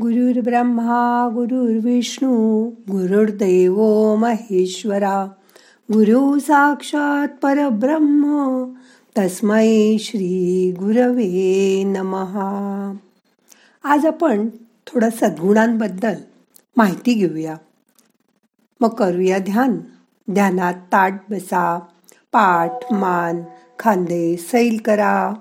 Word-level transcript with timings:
गुरुर्ब्रह्मा 0.00 1.28
गुरुर्विष्णू 1.34 2.68
गुरुर्दैव 2.68 3.76
महेश्वरा 4.16 5.26
गुरु 5.92 6.38
साक्षात 6.38 7.28
परब्रह्म 7.42 8.64
तस्मै 9.18 9.96
श्री 10.00 10.72
गुरवे 10.78 11.82
नमहा 11.86 12.94
आज 13.84 14.06
आपण 14.06 14.48
थोडं 14.86 15.10
सद्गुणांबद्दल 15.10 16.14
माहिती 16.76 17.14
घेऊया. 17.14 17.56
मग 18.80 18.88
करूया 18.88 19.38
ध्यान. 19.38 19.80
ध्यानात 20.30 20.74
ताट 20.74 21.12
बसा 21.30 21.78
पाठ 22.32 22.70
मान 22.92 23.42
खांदे 23.78 24.36
सैल 24.36 24.80
करा 24.84 25.34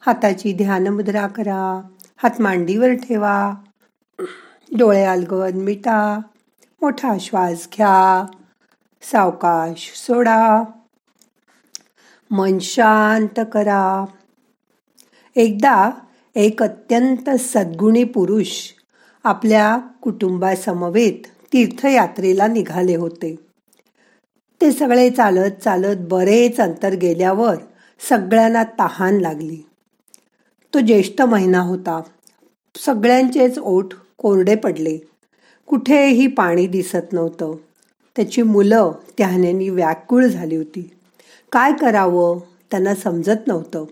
हाताची 0.00 0.52
ध्यानमुद्रा 0.52 1.26
करा 1.26 1.82
हात 2.16 2.40
मांडीवर 2.40 2.90
ठेवा 2.94 3.54
डोळे 4.78 5.04
अलगद 5.04 5.54
मिटा 5.54 6.18
मोठा 6.82 7.14
श्वास 7.20 7.68
घ्या 7.76 8.26
सावकाश 9.02 9.92
सोडा. 10.06 10.64
मन 12.30 12.58
शांत 12.58 13.40
करा. 13.52 14.04
एकदा 15.36 15.90
एक 16.34 16.62
अत्यंत 16.62 17.30
सद्गुणी 17.30 18.04
पुरुष 18.04 18.70
आपल्या 19.24 19.78
कुटुंबासमवेत 20.02 21.26
तीर्थयात्रेला 21.52 22.46
निघाले 22.46 22.96
होते. 22.96 23.36
ते 24.60 24.72
सगळे 24.72 25.10
चालत 25.10 25.50
चालत 25.64 25.96
बरेच 26.00 26.60
अंतर 26.60 26.94
गेल्यावर 26.94 27.56
सगळ्यांना 28.08 28.64
तहान 28.64 29.14
लागली. 29.14 29.62
तो 30.74 30.80
ज्येष्ठ 30.80 31.22
महिना 31.22 31.58
होता. 31.58 32.00
सगळ्यांचेच 32.76 33.58
ओठ 33.58 33.88
कोरडे 34.18 34.54
पडले. 34.54 34.98
कुठेही 35.66 36.26
पाणी 36.26 36.66
दिसत 36.66 37.12
नव्हतं. 37.12 37.54
त्याची 38.16 38.42
मुलं 38.42 38.92
त्याहण्यानी 39.18 39.68
व्याकुळ 39.68 40.26
झाली 40.26 40.56
होती. 40.56 40.90
काय 41.52 41.72
करावं? 41.72 42.38
त्यांना 42.70 42.94
समजत 42.94 43.46
नव्हतं. 43.46 43.84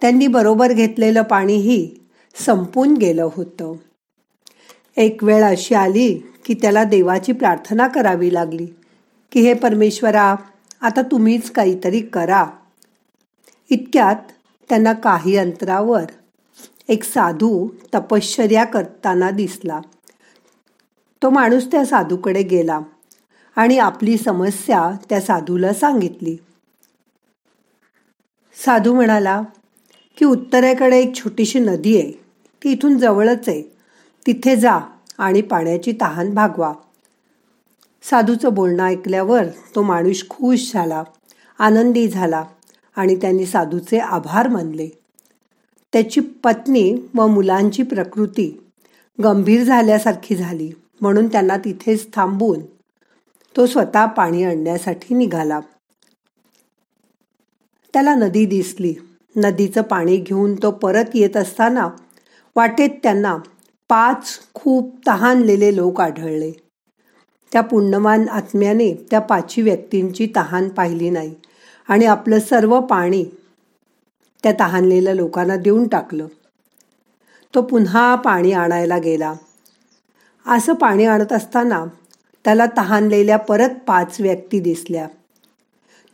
त्यांनी 0.00 0.26
बरोबर 0.26 0.72
घेतलेलं 0.72 1.22
पाणीही 1.22 1.90
संपून 2.34 2.94
गेलं 2.94 3.28
होतं. 3.32 3.74
एक 4.96 5.24
वेळ 5.24 5.42
अशी 5.42 5.74
आली 5.74 6.14
की 6.44 6.54
त्याला 6.54 6.84
देवाची 6.84 7.32
प्रार्थना 7.32 7.88
करावी 7.88 8.34
लागली. 8.34 8.66
की 9.32 9.40
हे 9.40 9.54
परमेश्वरा 9.54 10.34
आता 10.80 11.02
तुम्हीच 11.02 11.50
काहीतरी 11.50 12.00
करा. 12.00 12.46
इतक्यात 13.70 14.16
त्यांना 14.68 14.92
काही 14.92 15.36
अंतरावर 15.36 16.04
एक 16.88 17.04
साधू 17.04 17.68
तपश्चर्या 17.94 18.64
करताना 18.64 19.30
दिसला. 19.30 19.80
तो 21.22 21.30
माणूस 21.30 21.66
त्या 21.66 21.86
साधूकडे 21.86 22.42
गेला 22.42 22.80
आणि 23.56 23.78
आपली 23.78 24.16
समस्या 24.16 24.90
त्या 25.08 25.20
साधूला 25.20 25.72
सांगितली. 25.72 26.36
साधू 28.66 28.94
म्हणाला 28.94 29.42
की 30.16 30.24
उत्तरेकडे 30.24 30.98
एक 30.98 31.14
छोटीशी 31.14 31.58
नदी 31.58 31.96
आहे. 31.96 32.12
ती 32.64 32.72
इथून 32.72 32.98
जवळच 32.98 33.48
आहे. 33.48 33.62
तिथे 34.26 34.56
जा 34.56 34.78
आणि 35.18 35.40
पाण्याची 35.40 35.92
तहान 36.00 36.34
भागवा. 36.34 36.74
साधूचं 38.02 38.54
बोलणं 38.54 38.84
ऐकल्यावर 38.84 39.44
तो 39.74 39.82
माणूस 39.82 40.28
खुश 40.28 40.72
झाला 40.72 41.02
आनंदी 41.58 42.08
झाला 42.08 42.44
आणि 42.96 43.16
त्यांनी 43.16 43.46
साधूचे 43.46 43.98
आभार 43.98 44.48
मानले. 44.48 45.03
त्याची 45.94 46.20
पत्नी 46.20 47.08
व 47.14 47.26
मुलांची 47.26 47.82
प्रकृती 47.82 48.60
गंभीर 49.24 49.62
झाल्यासारखी 49.62 50.36
झाली. 50.36 50.70
म्हणून 51.00 51.26
त्यांना 51.26 51.56
तिथेच 51.56 52.06
थांबून 52.14 52.60
तो 53.56 53.66
स्वतः 53.66 54.06
पाणी 54.06 54.42
आणण्यासाठी 54.44 55.14
निघाला. 55.14 55.60
त्याला 57.92 58.14
नदी 58.14 58.44
दिसली. 58.46 58.94
नदीचं 59.36 59.82
पाणी 59.82 60.16
घेऊन 60.16 60.54
तो 60.54 60.70
परत 60.70 61.04
येत 61.14 61.36
असताना 61.36 61.88
वाटेत 62.56 62.90
त्यांना 63.02 63.36
पाच 63.90 64.38
खूप 64.54 64.94
तहानलेले 65.06 65.76
लोक 65.76 66.00
आढळले. 66.00 66.52
त्या 67.52 67.60
पुण्यवान 67.60 68.28
आत्म्याने 68.28 68.92
त्या 69.10 69.20
पाचही 69.20 69.62
व्यक्तींची 69.62 70.28
तहान 70.36 70.68
पाहिली 70.68 71.10
नाही 71.10 71.34
आणि 71.88 72.04
आपलं 72.04 72.38
सर्व 72.38 72.80
पाणी 72.80 73.24
त्या 74.44 74.52
तहानलेल्या 74.60 75.14
लोकांना 75.14 75.56
देऊन 75.56 75.88
टाकलं. 75.88 76.26
तो 77.54 77.62
पुन्हा 77.62 78.14
पाणी 78.14 78.52
आणायला 78.52 78.98
गेला. 78.98 79.34
असं 80.46 80.74
पाणी 80.74 81.04
आणत 81.04 81.32
असताना 81.32 81.84
त्याला 82.44 82.66
तहानलेल्या 82.76 83.36
परत 83.36 83.68
पाच 83.86 84.16
व्यक्ती 84.20 84.60
दिसल्या. 84.60 85.08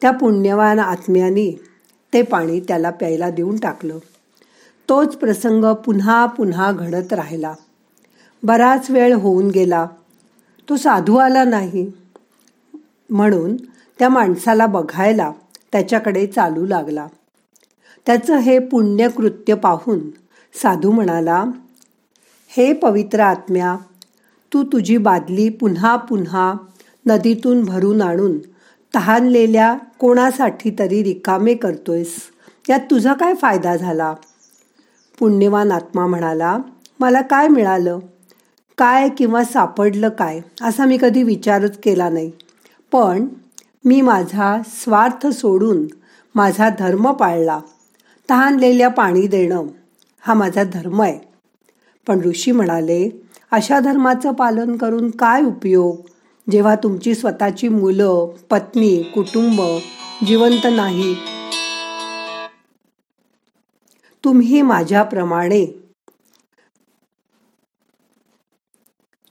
त्या 0.01 0.11
पुण्यवान 0.11 0.79
आत्म्यानी 0.79 1.55
ते 2.13 2.23
पाणी 2.23 2.61
त्याला 2.61 2.91
प्यायला 2.91 3.31
देऊन 3.31 3.57
टाकलं. 3.57 3.99
तोच 4.89 5.17
प्रसंग 5.17 5.65
पुन्हा 5.65 6.27
पुन्हा 6.27 6.73
घडत 6.73 7.13
राहिला. 7.13 7.55
बराच 8.43 8.91
वेळ 8.91 9.15
होऊन 9.15 9.49
गेला. 9.49 9.87
तो 10.69 10.77
साधू 10.77 11.17
आला 11.17 11.45
नाही. 11.45 11.93
म्हणून 13.11 13.57
त्या 13.99 14.09
माणसाला 14.09 14.67
बघायला 14.67 15.33
त्याच्याकडे 15.73 16.27
चालू 16.27 16.67
लागला. 16.67 17.07
त्याचं 18.07 18.37
हे 18.37 18.59
पुण्यकृत्य 18.59 19.55
पाहून 19.55 19.99
साधू 20.63 20.91
म्हणाला 20.91 21.45
हे 22.49 22.73
पवित्र 22.73 23.21
आत्म्या 23.21 23.77
तू 24.53 24.63
तुझी 24.63 24.97
बादली 24.97 25.49
पुन्हा 25.49 25.97
पुन्हा 25.97 26.55
नदीतून 27.07 27.65
भरून 27.65 28.03
आणून 28.03 28.39
तहानलेल्या 28.95 29.77
कोणासाठी 29.99 30.71
तरी 30.79 31.03
रिकामे 31.03 31.55
करतोयस 31.55 32.15
यात 32.69 32.81
तुझा 32.81 33.13
काय 33.13 33.35
फायदा 33.35 33.77
झाला? 33.77 34.15
पुण्यवान 35.19 35.73
आत्मा 35.73 36.07
म्हणाला 36.07 36.59
मला 37.01 37.21
काय 37.21 37.49
मिळालं? 37.49 37.99
काय 38.79 39.09
किंवा 39.09 39.45
सापडलं 39.45 40.09
काय 40.09 40.41
असा 40.63 40.85
मी 40.85 40.99
कधी 41.01 41.23
विचारच 41.23 41.79
केला 41.79 42.09
नाही. 42.09 42.31
पण 42.93 43.27
मी 43.85 44.01
माझा 44.01 44.63
स्वार्थ 44.67 45.27
सोडून 45.27 45.87
माझा 46.35 46.69
धर्म 46.79 47.13
पाळला. 47.13 47.61
तहानलेल्या 48.31 48.89
पाणी 48.89 49.27
देणं 49.27 49.67
हा 50.21 50.35
माझा 50.35 50.65
धर्म 50.65 51.03
आहे. 51.03 51.19
पण 52.07 52.21
ऋषी 52.21 52.53
म्हणाले 52.53 53.09
अशा 53.51 53.81
धर्माचं 53.81 54.33
पालन 54.33 54.77
करून 54.77 55.11
काय 55.11 55.43
उपयोग? 55.43 55.97
जेव्हा 56.51 56.75
तुमची 56.75 57.15
स्वतःची 57.15 57.69
मुलं 57.69 58.27
पत्नी 58.51 59.03
कुटुंब 59.03 59.61
जिवंत 60.27 60.67
नाही 60.73 61.15
तुम्ही 64.25 64.63
माझ्याप्रमाणे 64.63 65.67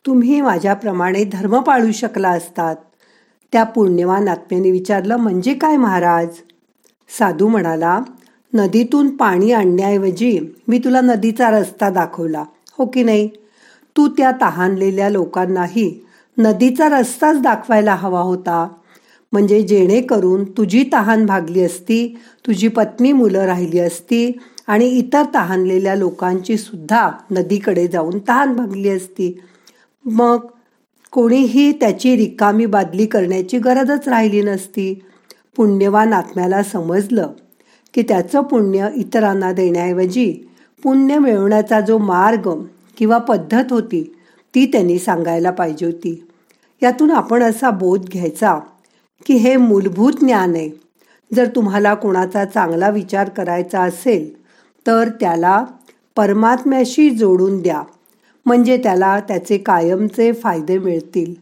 तुम्ही 0.05 0.41
माझ्याप्रमाणे 0.41 1.23
धर्म 1.23 1.59
पाळू 1.59 1.91
शकला 1.91 2.29
असतात. 2.29 2.75
त्या 3.51 3.63
पुण्यवान 3.63 4.27
आत्म्याने 4.27 4.71
विचारलं 4.71 5.15
म्हणजे 5.15 5.53
काय 5.53 5.77
महाराज? 5.77 6.27
साधू 7.09 7.47
म्हणाला 7.47 7.99
नदीतून 8.53 9.15
पाणी 9.15 9.51
आणण्याऐवजी 9.51 10.39
मी 10.67 10.79
तुला 10.79 11.01
नदीचा 11.01 11.49
रस्ता 11.49 11.89
दाखवला 11.89 12.43
हो 12.77 12.85
की 12.85 13.03
नाही? 13.03 13.29
तू 13.97 14.07
त्या 14.07 14.31
तहानलेल्या 14.41 15.09
लोकांनाही 15.09 15.99
नदीचा 16.37 16.87
रस्ताच 16.89 17.41
दाखवायला 17.41 17.95
हवा 17.95 18.21
होता. 18.21 18.67
म्हणजे 19.31 19.61
जेणेकरून 19.61 20.43
तुझी 20.43 20.83
तहान 20.93 21.25
भागली 21.25 21.63
असती 21.63 22.17
तुझी 22.47 22.67
पत्नी 22.67 23.11
मुलं 23.11 23.45
राहिली 23.45 23.79
असती 23.79 24.31
आणि 24.67 24.87
इतर 24.87 25.23
तहानलेल्या 25.35 25.95
लोकांची 25.95 26.57
सुद्धा 26.57 27.09
नदीकडे 27.31 27.87
जाऊन 27.87 28.19
तहान 28.27 28.53
भागली 28.53 28.89
असती. 28.89 29.39
मग 30.05 30.45
कोणीही 31.11 31.71
त्याची 31.71 32.15
रिकामी 32.15 32.65
बादली 32.65 33.05
करण्याची 33.05 33.57
गरजच 33.57 34.07
राहिली 34.07 34.41
नसती. 34.41 34.93
पुण्यवान 35.55 36.13
आत्म्याला 36.13 36.63
समजलं. 36.63 37.31
की 37.93 38.01
त्याचं 38.01 38.41
पुण्य 38.41 38.89
इतरांना 38.95 39.51
देण्याऐवजी 39.51 40.33
पुण्य 40.83 41.17
मिळवण्याचा 41.17 41.81
जो 41.81 41.97
मार्ग 41.97 42.49
किंवा 42.97 43.17
पद्धत 43.17 43.63
होती 43.69 44.15
ती 44.55 44.65
त्यांनी 44.65 44.99
सांगायला 44.99 45.51
पाहिजे 45.51 45.85
होती. 45.85 46.27
यातून 46.83 47.11
आपण 47.11 47.43
असा 47.43 47.69
बोध 47.69 48.05
घ्यायचा 48.05 48.59
की 49.25 49.33
हे 49.33 49.57
मूलभूत 49.57 50.13
ज्ञान 50.13 50.55
आहे. 50.55 50.69
जर 51.33 51.45
तुम्हाला 51.45 51.93
कोणाचा 51.93 52.45
चांगला 52.45 52.89
विचार 52.89 53.29
करायचा 53.29 53.81
असेल 53.81 54.41
तर 54.87 55.09
त्याला 55.09 55.65
परमात्म्याशी 56.15 57.09
जोडून 57.09 57.61
द्या. 57.61 57.83
म्हणजे 58.45 58.77
त्याला 58.77 59.19
त्याचे 59.19 59.57
कायमचे 59.57 60.31
फायदे 60.31 60.77
मिळतील. 60.77 61.33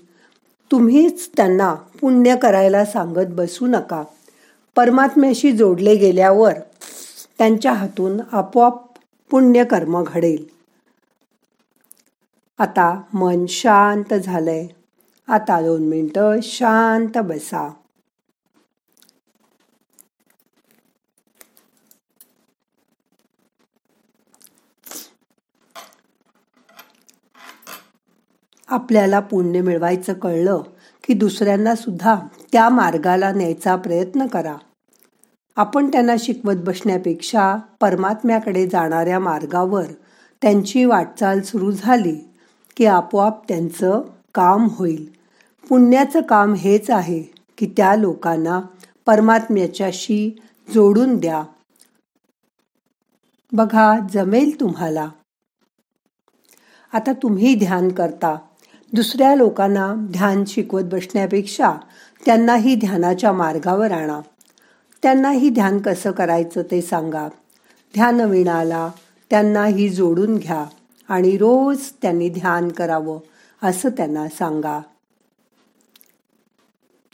तुम्हीच 0.71 1.29
त्यांना 1.37 1.73
पुण्य 1.73 2.35
करायला 2.35 2.85
सांगत 2.85 3.27
बसू 3.29 3.67
नका. 3.67 4.03
परमात्म्याशी 4.77 5.51
जोडले 5.51 5.95
गेल्यावर 5.95 6.53
त्यांच्या 7.37 7.73
हातून 7.73 8.21
आपोआप 8.31 8.83
पुण्यकर्म 9.29 10.03
घडेल. 10.07 10.45
आता 12.57 13.01
मन 13.13 13.45
शांत 13.45 14.13
झालंय. 14.13 14.67
आता 15.27 15.61
दोन 15.61 15.87
मिनटं 15.87 16.39
शांत 16.43 17.17
बसा. 17.17 17.73
आपल्याला 28.67 29.19
पुण्य 29.19 29.61
मिळवायचं 29.61 30.13
कळलं 30.13 30.61
की 31.03 31.13
दुसऱ्यांना 31.13 31.75
सुद्धा 31.75 32.15
त्या 32.51 32.69
मार्गाला 32.69 33.31
न्यायचा 33.31 33.75
प्रयत्न 33.75 34.27
करा. 34.27 34.55
आपण 35.57 35.91
त्यांना 35.91 36.15
शिकवत 36.19 36.55
बसण्यापेक्षा 36.57 37.55
परमात्म्याकडे 37.81 38.67
जाणाऱ्या 38.67 39.19
मार्गावर 39.19 39.83
त्यांची 40.41 40.85
वाटचाल 40.85 41.41
सुरू 41.41 41.71
झाली 41.71 42.15
की 42.77 42.85
आपोआप 42.85 43.47
त्यांचं 43.47 44.01
काम 44.35 44.67
होईल. 44.71 45.11
पुण्याचं 45.69 46.21
काम 46.21 46.53
हेच 46.53 46.89
आहे 46.89 47.21
की 47.57 47.73
त्या 47.77 47.95
लोकांना 47.95 48.61
परमात्म्याच्याशी 49.05 50.41
जोडून 50.73 51.17
द्या. 51.17 51.43
बघा 53.51 53.99
जमेल 54.11 54.59
तुम्हाला. 54.59 55.09
आता 56.93 57.13
तुम्ही 57.13 57.55
ध्यान 57.55 57.89
करता. 57.89 58.37
दुसऱ्या 58.93 59.35
लोकांना 59.35 59.93
ध्यान 59.97 60.43
शिकवत 60.45 60.83
बसण्यापेक्षा 60.83 61.73
त्यांनाही 62.25 62.75
ध्यानाच्या 62.75 63.31
मार्गावर 63.31 63.91
आणा. 63.91 64.19
त्यांनाही 65.03 65.49
ध्यान 65.49 65.79
कसं 65.79 66.11
करायचं 66.11 66.61
ते 66.71 66.81
सांगा. 66.81 67.27
ध्यान 67.93 68.19
विणाला 68.21 68.89
त्यांनाही 69.29 69.89
जोडून 69.89 70.37
घ्या 70.37 70.65
आणि 71.09 71.37
रोज 71.37 71.81
त्यांनी 72.01 72.29
ध्यान 72.29 72.69
करावं 72.69 73.19
असं 73.63 73.89
त्यांना 73.89 74.29
सांगा. 74.29 74.79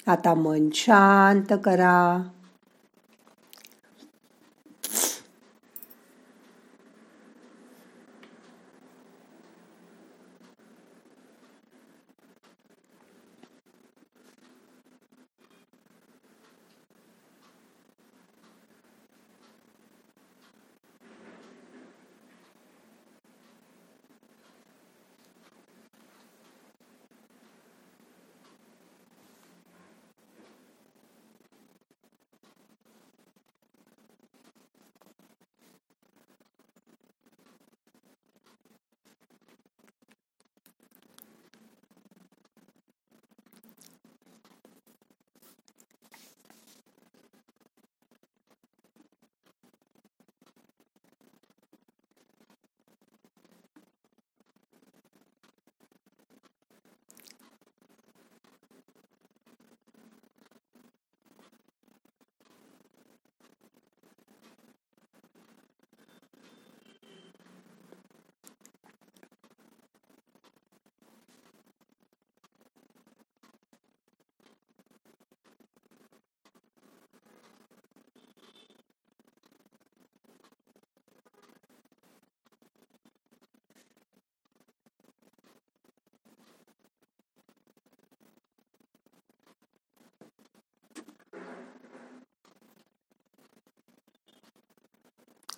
आता 0.08 0.34
मन 0.34 0.70
शांत 0.74 1.54
करा. 1.66 2.30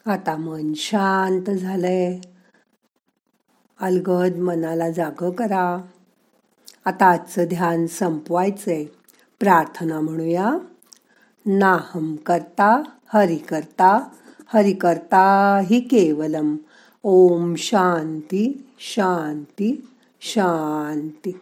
आता 0.05 0.37
मन 0.37 0.73
शांत 0.75 1.49
झालंय. 1.49 2.19
अलगद 3.79 4.35
मनाला 4.35 4.91
जाग 4.91 5.31
करा. 5.31 5.81
आता 6.85 7.05
आजचं 7.05 7.45
ध्यान 7.45 7.87
संपवायचंय. 7.87 8.85
प्रार्थना 9.39 9.99
म्हणूया. 9.99 10.57
नाहम 11.45 12.15
करता 12.15 12.81
हरि 13.13 13.35
करता 13.35 14.09
हरि 14.53 14.73
करता 14.73 15.59
हि 15.65 15.79
केवलम. 15.79 16.55
ओम 17.03 17.55
शांती 17.55 18.67
शांती 18.79 19.87
शांती. 20.21 21.39